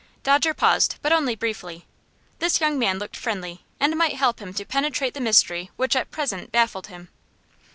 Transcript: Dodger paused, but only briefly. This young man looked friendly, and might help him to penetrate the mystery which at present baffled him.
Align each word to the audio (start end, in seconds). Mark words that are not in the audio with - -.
Dodger 0.23 0.55
paused, 0.55 0.95
but 1.03 1.11
only 1.11 1.35
briefly. 1.35 1.85
This 2.39 2.59
young 2.59 2.79
man 2.79 2.97
looked 2.97 3.15
friendly, 3.15 3.63
and 3.79 3.95
might 3.95 4.15
help 4.15 4.39
him 4.39 4.51
to 4.55 4.65
penetrate 4.65 5.13
the 5.13 5.21
mystery 5.21 5.69
which 5.75 5.95
at 5.95 6.09
present 6.09 6.51
baffled 6.51 6.87
him. 6.87 7.09